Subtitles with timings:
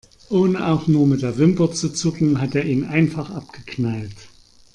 [0.29, 4.15] Ohne auch nur mit der Wimper zu zucken, hat er ihn einfach abgeknallt.